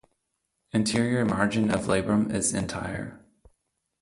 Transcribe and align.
Anterior 0.73 1.23
margin 1.25 1.69
of 1.69 1.81
labrum 1.85 2.33
is 2.33 2.55
entire. 2.55 3.23